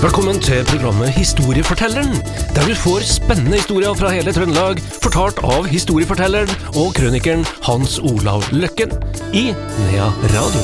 [0.00, 2.14] Velkommen til programmet Historiefortelleren,
[2.56, 8.46] der du får spennende historier fra hele Trøndelag, fortalt av historiefortelleren og krønikeren Hans Olav
[8.48, 8.94] Løkken
[9.36, 10.62] i Nea Radio.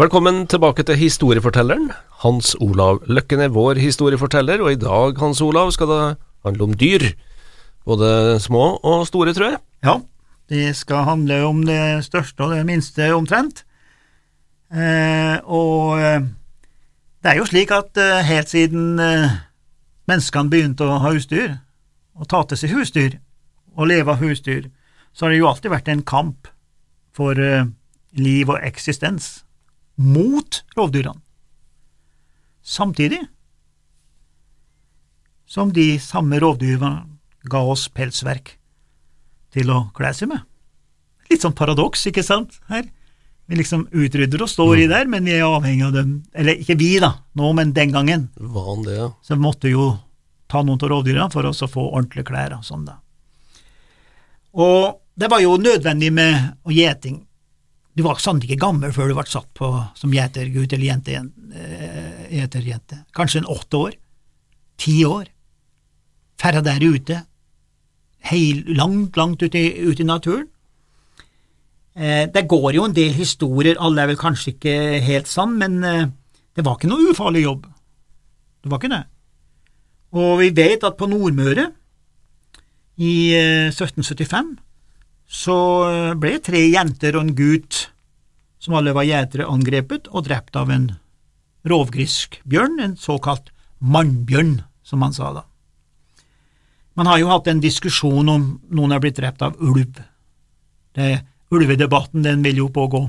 [0.00, 1.92] Velkommen tilbake til Historiefortelleren.
[2.24, 6.02] Hans Olav Løkken er vår historieforteller, og i dag, Hans Olav, skal det
[6.48, 7.10] handle om dyr.
[7.84, 9.64] Både små og store, tror jeg.
[9.84, 10.00] Ja,
[10.48, 13.64] det skal handle om det største og det minste omtrent.
[14.70, 16.26] Eh, og eh,
[17.22, 19.38] det er jo slik at eh, helt siden eh,
[20.06, 21.56] menneskene begynte å ha husdyr,
[22.14, 23.18] og ta til seg husdyr,
[23.76, 24.68] og leve av husdyr,
[25.12, 26.50] så har det jo alltid vært en kamp
[27.16, 27.66] for eh,
[28.16, 29.40] liv og eksistens
[29.96, 31.22] mot rovdyrene.
[32.66, 33.22] Samtidig
[35.46, 37.06] som de samme rovdyrene
[37.46, 38.56] ga oss pelsverk
[39.54, 40.44] til å kle seg med.
[41.30, 42.86] Litt sånn paradoks, ikke sant, her.
[43.46, 46.78] Vi liksom utrydder og står i der, men vi er avhengig av dem, eller ikke
[46.80, 49.10] vi da, nå, men den gangen, Var han det, ja?
[49.22, 49.92] så måtte jo
[50.50, 52.98] ta noen av rovdyra for oss å få ordentlige klær og sånn da.
[54.56, 57.20] Og det var jo nødvendig med å gjeting.
[57.96, 61.22] Du var sannelig ikke gammel før du ble satt på som gjetergutt eller jente,
[61.56, 62.98] eh, gjeterjente.
[63.16, 63.96] Kanskje en åtte år,
[64.76, 65.30] ti år,
[66.36, 67.22] Færre der ute,
[68.26, 70.46] heil, langt, langt ute i, ut i naturen.
[71.96, 75.82] Eh, det går jo en del historier, alle er vel kanskje ikke helt sann, men
[75.84, 76.08] eh,
[76.56, 77.66] det var ikke noe ufarlig jobb.
[78.62, 79.04] Det var ikke det.
[80.16, 81.70] Og vi vet at på Nordmøre,
[82.96, 84.54] i eh, 1775,
[85.26, 85.58] så
[85.90, 87.86] eh, ble tre jenter og en gutt,
[88.62, 90.88] som alle var gjetere, angrepet og drept av en
[91.66, 95.44] rovgrisk bjørn, en såkalt mannbjørn, som man sa da.
[96.96, 99.98] Man har jo hatt en diskusjon om noen er blitt drept av ulv.
[100.96, 101.08] Det,
[101.52, 103.02] ulvedebatten den vil jo pågå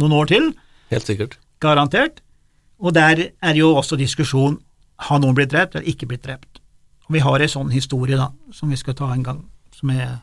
[0.00, 0.50] noen år til,
[0.92, 1.38] Helt sikkert.
[1.60, 2.20] garantert,
[2.78, 4.58] og der er jo også diskusjon
[5.08, 6.60] har noen blitt drept eller ikke blitt drept.
[7.08, 9.40] Og Vi har en sånn historie da, som vi skal ta en gang,
[9.74, 10.20] som, er,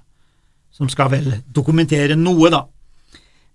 [0.72, 2.64] som skal vel dokumentere noe, da.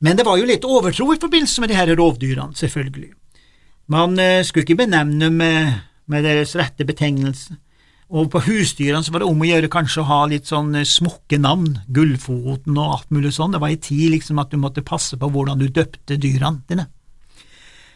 [0.03, 3.13] Men det var jo litt overtro i forbindelse med de her rovdyrene, selvfølgelig.
[3.93, 5.79] Man eh, skulle ikke benevne med,
[6.11, 7.55] med deres rette betegnelse.
[8.13, 11.39] Og på husdyrene så var det om å gjøre kanskje å ha litt sånn smukke
[11.41, 13.55] navn, Gullfoten og alt mulig sånn.
[13.55, 16.91] Det var i tid liksom at du måtte passe på hvordan du døpte dyrene dine.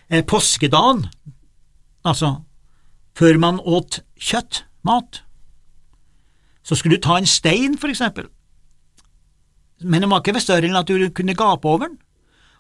[0.09, 1.05] Eh, påskedagen,
[2.07, 2.39] altså
[3.17, 5.23] før man åt kjøtt, mat,
[6.63, 8.29] så skulle du ta en stein, for eksempel,
[9.81, 11.99] men den var ikke større enn at du kunne gape over den,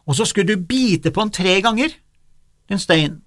[0.07, 1.95] og så skulle du bite på den tre ganger,
[2.69, 3.21] den steinen,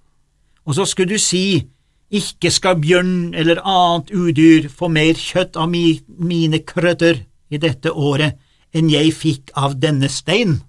[0.64, 1.64] og så skulle du si
[2.10, 7.92] ikke skal bjørn eller annet udyr få mer kjøtt av mi, mine krøtter i dette
[7.92, 8.38] året
[8.74, 10.60] enn jeg fikk av denne stein.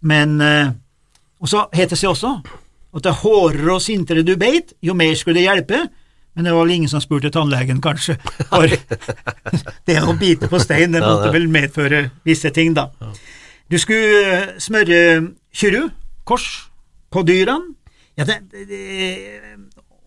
[0.00, 0.70] Men eh,
[1.40, 2.32] Og så het det seg også
[2.98, 5.82] at det hårdere og sintere du beit, jo mer skulle det hjelpe,
[6.34, 8.16] men det var vel ingen som spurte tannlegen, kanskje,
[8.48, 8.70] for
[9.90, 12.88] det å bite på stein, det måtte vel medføre visse ting, da.
[13.68, 15.00] Du skulle eh, smøre
[15.52, 15.90] kyrru,
[16.24, 16.48] kors,
[17.12, 17.74] på dyrene.
[18.18, 18.80] Ja, det, det,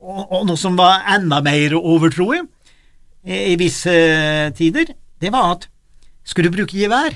[0.01, 3.94] og, noe som var enda mer overtroig i, i visse
[4.57, 5.67] tider, det var at
[6.25, 7.13] skulle du bruke gevær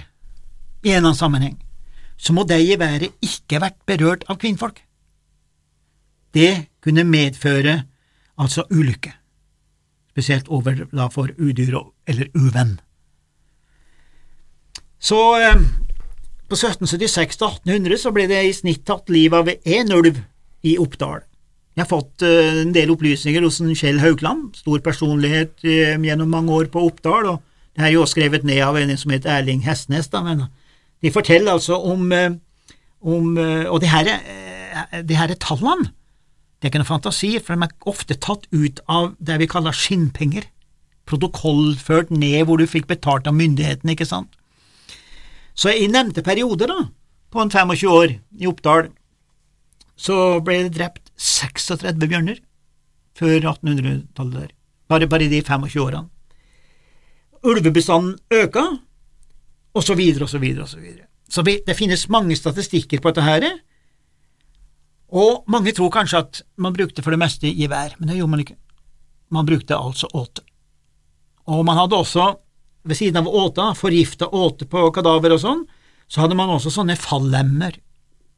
[0.85, 1.57] i en eller annen sammenheng,
[2.18, 4.79] så må det geværet ikke vært berørt av kvinnfolk.
[6.35, 7.79] Det kunne medføre
[8.38, 9.13] altså ulykke,
[10.12, 12.78] spesielt over da for udyr eller uvenn.
[15.00, 15.62] Så eh,
[16.50, 20.19] på 1776 til 1800 så ble det i snitt tatt livet av én ulv
[20.66, 21.24] i Oppdal.
[21.75, 26.53] Jeg har fått eh, en del opplysninger hos Kjell Haugland, stor personlighet eh, gjennom mange
[26.56, 29.66] år på Oppdal, og det er jo også skrevet ned av en som heter Erling
[29.66, 30.46] Hestnes, da, men
[31.03, 32.38] de forteller altså om, eh,
[33.03, 35.91] om Og det her, er, her tallene,
[36.58, 39.75] det er ikke noe fantasi, for de er ofte tatt ut av det vi kaller
[39.75, 40.47] skinnpenger,
[41.06, 44.31] protokollført ned hvor du fikk betalt av myndighetene, ikke sant.
[45.54, 46.88] Så i nevnte periode, da,
[47.36, 48.88] på en 25 år i Oppdal,
[50.00, 52.41] så ble det drept 36 bjørner
[53.15, 54.51] før 1800-tallet der,
[54.91, 56.09] bare, bare de 25 årene.
[57.45, 58.63] Ulvebestanden øka,
[59.75, 61.07] og så videre og så videre og så videre.
[61.29, 63.47] Så vi, det finnes mange statistikker på dette her,
[65.15, 68.44] og mange tror kanskje at man brukte for det meste gevær, men det gjorde man
[68.44, 68.57] ikke.
[69.31, 70.41] Man brukte altså åte.
[71.45, 72.33] Og man hadde også,
[72.85, 75.63] ved siden av åta, forgifta åte på kadaver og sånn,
[76.09, 77.77] så hadde man også sånne fallemmer.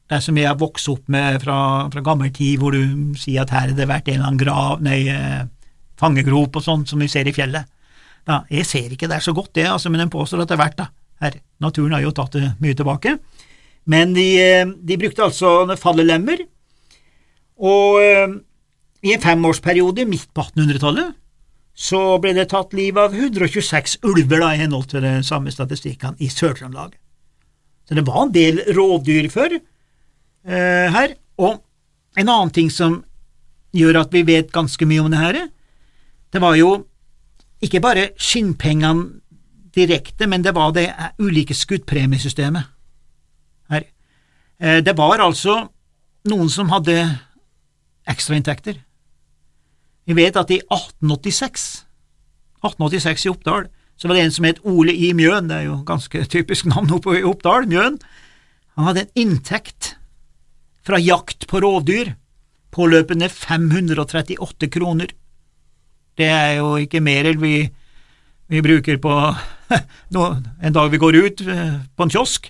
[0.08, 1.58] Det som jeg har vokst opp med fra,
[1.92, 4.78] fra gammel tid, hvor du sier at her har det vært en eller annen grav,
[4.84, 5.42] nei, eh,
[6.00, 7.68] fangegrop og sånn, som vi ser i fjellet.
[8.28, 10.64] Ja, jeg ser ikke der så godt, det, altså, men den påstår at det er
[10.64, 11.42] verdt det.
[11.60, 13.16] Naturen har jo tatt det mye tilbake.
[13.88, 16.44] Men de, eh, de brukte altså fallelemmer,
[17.58, 18.36] og eh,
[19.04, 21.16] i en femårsperiode midt på 1800-tallet
[21.78, 26.18] så ble det tatt livet av 126 ulver, da, i henhold til de samme statistikkene,
[26.18, 26.96] i Sør-Trøndelag.
[27.86, 29.54] Så det var en del rovdyr før
[30.48, 31.14] eh, her.
[31.38, 31.60] Og
[32.18, 33.02] en annen ting som
[33.76, 35.40] gjør at vi vet ganske mye om det her,
[36.32, 36.72] det var jo
[37.64, 39.20] ikke bare skinnpengene
[39.74, 40.88] direkte, men det var det
[41.20, 42.64] ulike skuddpremiesystemet
[43.70, 43.86] her.
[44.60, 45.68] Eh, det var altså
[46.28, 46.96] noen som hadde
[48.08, 48.80] ekstrainntekter.
[50.08, 51.84] Vi vet at i 1886,
[52.64, 53.68] 1886 i Oppdal,
[53.98, 55.12] så var det en som het Ole I.
[55.12, 57.98] Mjøen, det er jo ganske typisk navn oppe i Oppdal, Mjøen.
[58.78, 59.87] Han hadde en inntekt
[60.88, 62.14] fra jakt på rovdyr
[62.72, 65.12] påløpende 538 kroner.
[66.16, 67.68] Det er jo ikke mer enn vi,
[68.48, 69.12] vi bruker på
[69.76, 72.48] en dag vi går ut eh, på en kiosk,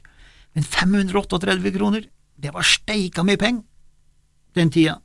[0.55, 2.07] men 538 kroner,
[2.39, 3.67] det var steika mye penger
[4.57, 4.97] den tida.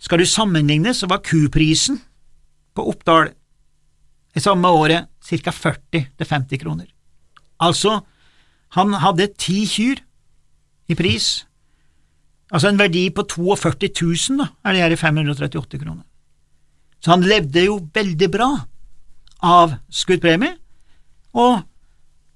[0.00, 1.98] Skal du sammenligne, så var kuprisen
[2.76, 3.32] på Oppdal
[4.36, 5.52] i samme året ca.
[5.52, 6.88] 40–50 kroner.
[7.60, 8.00] Altså,
[8.76, 10.00] han hadde ti kyr
[10.88, 11.44] i pris,
[12.50, 16.04] altså en verdi på 42 000, da, er det her i 538 kroner.
[17.00, 18.50] Så han levde jo veldig bra
[19.46, 20.56] av skuddpremie,
[21.32, 21.62] og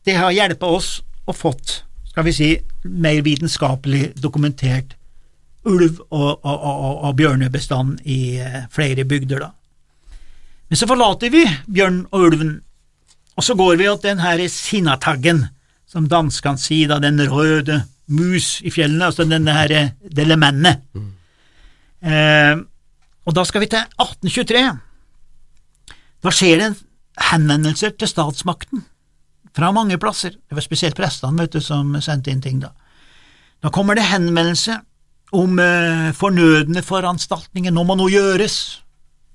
[0.07, 0.91] det har hjulpet oss
[1.29, 2.51] å fått, skal vi si,
[2.85, 4.95] mer vitenskapelig dokumentert
[5.65, 9.51] ulv- og, og, og, og bjørnebestand i eh, flere bygder, da.
[10.69, 12.55] Men så forlater vi bjørn og ulven,
[13.35, 15.47] og så går vi til den her sinnataggen,
[15.89, 20.83] som danskene sier, da, den røde mus i fjellene, altså denne her eh, det lemennet.
[20.95, 21.13] Mm.
[22.05, 22.57] Eh,
[23.25, 24.65] og da skal vi til 1823.
[26.25, 26.73] Da skjer det
[27.31, 28.85] henvendelser til statsmakten
[29.55, 30.35] fra mange plasser.
[30.35, 32.73] Det var spesielt prestene vet du, som sendte inn ting da.
[33.65, 34.81] Da kommer det henvendelse
[35.35, 37.73] om eh, fornødne foranstaltninger.
[37.73, 38.83] Nå må noe gjøres.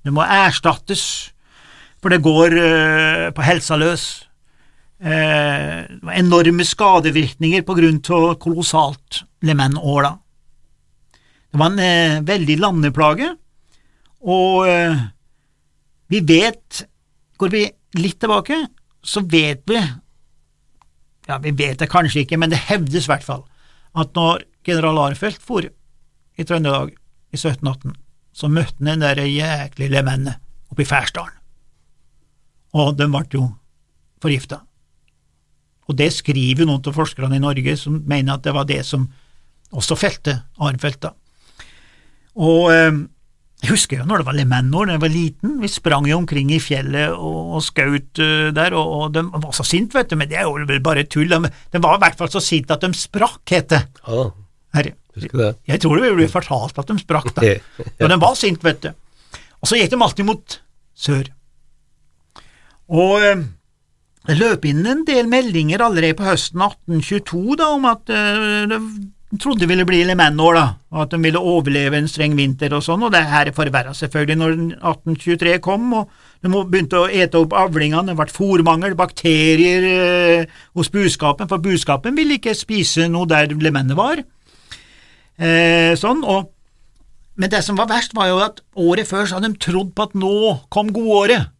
[0.04, 1.02] Det må erstattes,
[2.00, 4.06] for det går eh, på helsa løs.
[5.00, 10.10] Eh, enorme skadevirkninger på grunn av kolossalt lemenår.
[11.48, 13.30] Det var en eh, veldig landeplage,
[14.20, 15.00] og eh,
[16.12, 16.84] vi vet
[17.40, 17.62] Går vi
[17.96, 18.58] litt tilbake,
[19.00, 23.46] så vet vi Ja, vi vet det kanskje ikke, men det hevdes i hvert fall
[23.96, 27.96] at når general Arnfeldt for i Trøndelag i 1718,
[28.36, 30.36] så møtte han den der jæklige lemennet
[30.68, 31.32] oppe i Færsdalen,
[32.76, 33.48] og de ble jo
[34.20, 34.60] forgifta.
[35.90, 39.08] Og det skriver noen av forskerne i Norge som mener at det var det som
[39.74, 41.08] også felte Arnfeldt.
[42.40, 43.00] Og eh,
[43.60, 46.52] jeg husker jo når det var lemenår da jeg var liten, vi sprang jo omkring
[46.54, 50.16] i fjellet og, og skjøt uh, der, og, og, de var så sinte, vet du,
[50.16, 52.86] men det er jo bare tull, de, de var i hvert fall så sinte at
[52.86, 53.82] de sprakk, het det.
[54.08, 54.32] Ah,
[54.78, 54.96] Herre.
[55.20, 57.52] Jeg tror det ble fortalt at de sprakk, da.
[58.00, 58.90] Og de var sinte, vet du.
[59.60, 60.56] Og så gikk de alltid mot
[60.96, 61.28] sør.
[62.90, 63.42] Og eh,
[64.28, 68.74] det løp inn en del meldinger allerede på høsten 1822 da, om at uh,
[69.30, 72.74] de trodde det ville bli lemenår, da, og at de ville overleve en streng vinter
[72.76, 76.10] og sånn, og det her forverra selvfølgelig når 1823 kom, og
[76.42, 82.18] de begynte å ete opp avlingene, det ble fòrmangel, bakterier uh, hos buskapen, for buskapen
[82.18, 84.20] ville ikke spise noe der lemennet var.
[85.40, 86.50] Uh, sånn, og,
[87.40, 90.10] men det som var verst, var jo at året før så hadde de trodd på
[90.10, 91.54] at nå kom godåret.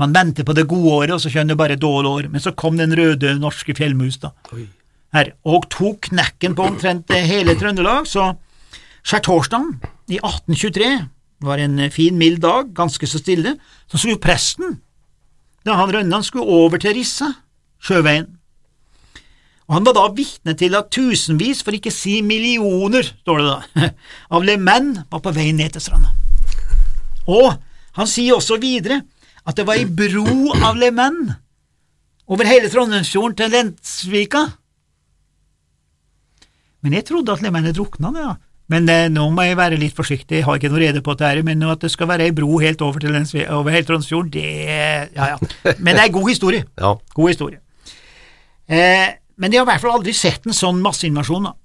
[0.00, 2.78] Man venter på det gode året, og så skjønner bare dårlig år, men så kom
[2.80, 4.32] den røde norske fjellmus, da.
[5.12, 8.30] Her, og tok knekken på omtrent hele Trøndelag, så
[9.02, 9.74] skjærtorsdagen
[10.08, 10.90] i 1823
[11.44, 13.56] var en fin, mild dag, ganske så stille,
[13.90, 14.78] så skulle presten,
[15.66, 17.32] da han Rønnan skulle over til Rissa,
[17.84, 18.28] sjøveien,
[19.70, 23.90] og Han var da vitne til at tusenvis, for ikke si millioner, står det da,
[24.34, 26.10] av lemenn var på vei ned til stranda.
[27.30, 27.54] Og
[27.94, 29.04] han sier også videre
[29.50, 30.24] at det var ei bro
[30.62, 31.32] av lemenn
[32.30, 34.44] over hele Trondheimsfjorden til Lensvika.
[36.80, 38.36] Men jeg trodde at lemennet drukna, ja.
[38.70, 41.26] Men eh, nå må jeg være litt forsiktig, jeg har ikke noe rede på det
[41.26, 44.30] her, men at det skal være ei bro helt over til Lensvika, over hele Trondheimsfjorden,
[44.36, 44.44] det
[45.16, 45.38] ja ja.
[45.82, 46.68] Men det er god historie.
[46.80, 46.94] Ja.
[47.16, 47.58] God historie.
[48.70, 49.08] Eh,
[49.40, 51.48] men de har i hvert fall aldri sett en sånn masseinvasjon.
[51.50, 51.56] da.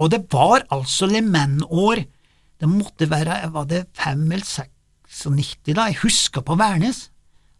[0.00, 2.04] Og det var altså lemenn-år.
[2.60, 4.44] Det måtte være var det fem eller
[5.10, 7.08] 96, da, jeg husker på Værnes,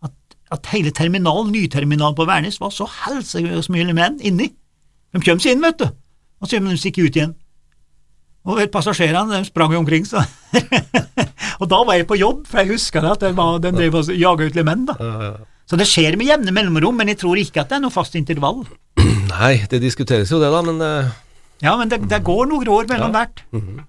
[0.07, 0.15] at,
[0.55, 4.53] at hele terminalen, nyterminalen på Værnes var så helsikes mye menn inni.
[5.11, 7.35] De kommer seg inn, vet du, og så kommer de seg ut igjen.
[8.49, 10.23] Og passasjerene de sprang jo omkring, så
[11.61, 14.09] Og da var jeg på jobb, for jeg husker at de, var, de drev og
[14.17, 14.95] jaga ut lemenn, da.
[15.69, 18.17] Så det skjer med jevne mellomrom, men jeg tror ikke at det er noe fast
[18.19, 18.63] intervall.
[19.35, 21.11] Nei, det diskuteres jo det, da, men eh,
[21.61, 23.27] Ja, men det, det går noen år mellom Ja.
[23.27, 23.43] hvert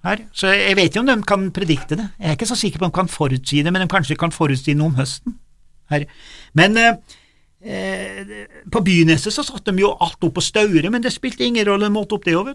[0.04, 2.10] her, så jeg vet jo om de kan predikte det.
[2.20, 4.32] Jeg er ikke så sikker på om de kan forutsi det, men de kanskje kan
[4.36, 5.38] forutsi noe om høsten.
[5.92, 6.06] Her.
[6.54, 6.96] Men eh,
[7.64, 8.34] eh,
[8.72, 11.88] på Byneset så satte de jo alt opp på Staure, men det spilte ingen rolle,
[11.88, 12.54] de målte opp det òg,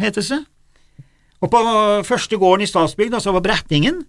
[0.00, 0.40] heter det.
[1.44, 1.60] Og på
[2.08, 4.06] første gården i Statsbygd, altså var Brettingen,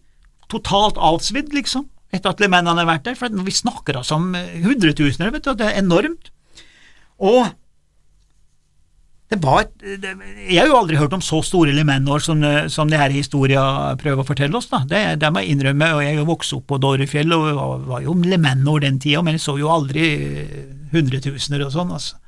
[0.51, 4.61] totalt avsvidd, liksom, etter at lemennene har vært der, for vi snakker altså om eh,
[4.63, 6.31] hundretusener, vet du, og det er enormt.
[7.19, 7.43] Og
[9.35, 9.67] det var
[10.01, 10.11] det,
[10.49, 13.61] Jeg har jo aldri hørt om så store lemenår som, som det her historia
[14.01, 14.83] prøver å fortelle oss, da.
[14.89, 18.17] Det, det må jeg innrømme, og jeg vokste opp på Dårefjell og var, var jo
[18.23, 20.09] lemenår den tida, men jeg så jo aldri
[20.93, 22.19] hundretusener og sånn, altså.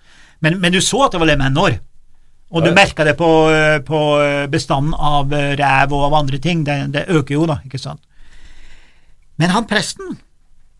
[0.46, 1.80] Men, men du så at det var lemenår,
[2.48, 3.28] og du merka det på,
[3.88, 4.02] på
[4.52, 6.62] bestanden av rev og av andre ting.
[6.64, 8.00] Det, det øker jo, da, ikke sant.
[9.38, 10.16] Men han presten,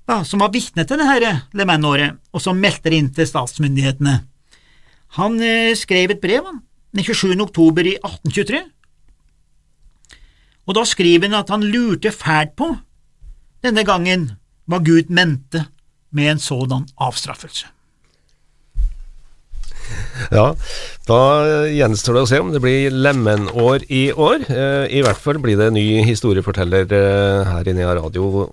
[0.08, 1.26] da, som var vitne til det her
[1.58, 4.16] lemenåret, og som meldte det inn til statsmyndighetene,
[5.16, 6.60] han eh, skrev et brev han,
[6.96, 7.38] den 27.
[7.42, 8.64] oktober i 1823,
[10.68, 12.74] og da skriver han at han lurte fælt på,
[13.64, 14.30] denne gangen,
[14.68, 15.66] hva Gud mente
[16.12, 17.72] med en sådan avstraffelse.
[20.34, 20.52] Ja,
[21.08, 21.20] da
[21.72, 24.44] gjenstår det å se om det blir lemenår i år.
[24.52, 28.48] Eh, I hvert fall blir det ny historieforteller eh, her inne i radio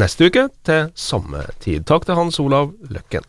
[0.00, 1.84] neste uke til samme tid.
[1.88, 3.26] Takk til Hans Olav Løkken.